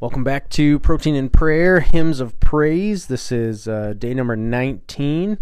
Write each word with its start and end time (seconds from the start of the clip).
Welcome 0.00 0.24
back 0.24 0.48
to 0.52 0.78
Protein 0.78 1.14
and 1.14 1.30
Prayer, 1.30 1.80
Hymns 1.80 2.20
of 2.20 2.40
Praise. 2.40 3.08
This 3.08 3.30
is 3.30 3.68
uh, 3.68 3.92
day 3.92 4.14
number 4.14 4.34
19. 4.34 5.36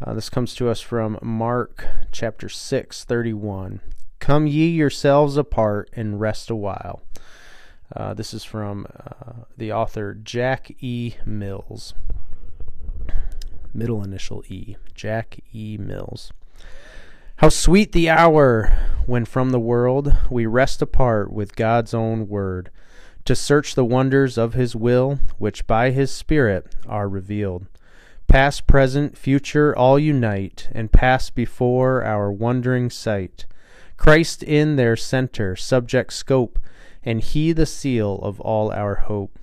Uh, 0.00 0.14
this 0.14 0.30
comes 0.30 0.54
to 0.54 0.68
us 0.68 0.80
from 0.80 1.18
Mark 1.20 1.84
chapter 2.12 2.48
6, 2.48 3.02
31. 3.02 3.80
Come 4.20 4.46
ye 4.46 4.68
yourselves 4.68 5.36
apart 5.36 5.90
and 5.94 6.20
rest 6.20 6.48
a 6.48 6.54
while. 6.54 7.02
Uh, 7.94 8.14
this 8.14 8.32
is 8.32 8.44
from 8.44 8.86
uh, 8.96 9.32
the 9.56 9.72
author 9.72 10.14
Jack 10.14 10.70
E. 10.78 11.14
Mills. 11.26 11.92
Middle 13.74 14.04
initial 14.04 14.44
E. 14.46 14.76
Jack 14.94 15.40
E. 15.52 15.76
Mills. 15.76 16.32
How 17.38 17.48
sweet 17.48 17.90
the 17.90 18.10
hour 18.10 18.78
when 19.06 19.24
from 19.24 19.50
the 19.50 19.58
world 19.58 20.16
we 20.30 20.46
rest 20.46 20.82
apart 20.82 21.32
with 21.32 21.56
God's 21.56 21.92
own 21.92 22.28
word 22.28 22.70
to 23.28 23.36
search 23.36 23.74
the 23.74 23.84
wonders 23.84 24.38
of 24.38 24.54
his 24.54 24.74
will, 24.74 25.18
which 25.36 25.66
by 25.66 25.90
his 25.90 26.10
Spirit 26.10 26.74
are 26.86 27.06
revealed. 27.06 27.66
Past, 28.26 28.66
present, 28.66 29.18
future, 29.18 29.76
all 29.76 29.98
unite, 29.98 30.70
and 30.72 30.90
pass 30.90 31.28
before 31.28 32.02
our 32.02 32.32
wondering 32.32 32.88
sight. 32.88 33.44
Christ 33.98 34.42
in 34.42 34.76
their 34.76 34.96
center, 34.96 35.56
subject 35.56 36.14
scope, 36.14 36.58
and 37.04 37.20
he 37.20 37.52
the 37.52 37.66
seal 37.66 38.18
of 38.22 38.40
all 38.40 38.72
our 38.72 38.94
hope. 38.94 39.38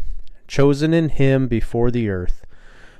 Chosen 0.47 0.91
in 0.91 1.09
him 1.09 1.47
before 1.47 1.91
the 1.91 2.09
earth, 2.09 2.43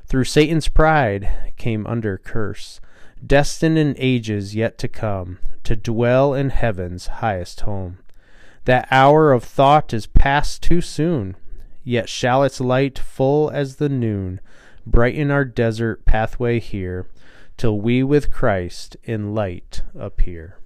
through 0.06 0.26
Satan's 0.26 0.68
pride 0.68 1.52
came 1.58 1.88
under 1.88 2.20
curse, 2.20 2.80
destined 3.26 3.80
in 3.80 3.96
ages 3.98 4.54
yet 4.54 4.78
to 4.78 4.88
come, 4.88 5.40
to 5.64 5.76
dwell 5.76 6.36
in 6.36 6.52
heaven's 6.52 7.08
highest 7.08 7.62
home. 7.62 7.98
That 8.66 8.88
hour 8.90 9.32
of 9.32 9.44
thought 9.44 9.94
is 9.94 10.08
past 10.08 10.64
too 10.64 10.82
soon, 10.82 11.36
yet 11.84 12.10
shall 12.10 12.44
its 12.44 12.60
light 12.60 12.98
full 12.98 13.50
as 13.52 13.76
the 13.76 13.90
noon 13.90 14.42
brighten 14.86 15.32
our 15.32 15.46
desert 15.46 16.04
pathway 16.06 16.60
here, 16.60 17.08
till 17.58 17.80
we 17.80 18.04
with 18.04 18.32
Christ 18.32 18.98
in 19.04 19.34
light 19.34 19.84
appear. 19.98 20.58